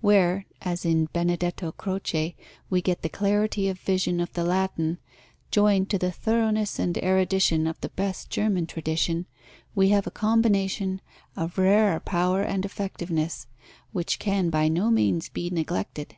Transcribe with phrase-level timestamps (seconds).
[0.00, 2.34] Where, as in Benedetto Croce,
[2.68, 4.98] we get the clarity of vision of the Latin,
[5.52, 9.26] joined to the thoroughness and erudition of the best German tradition,
[9.76, 11.00] we have a combination
[11.36, 13.46] of rare power and effectiveness,
[13.92, 16.16] which can by no means be neglected.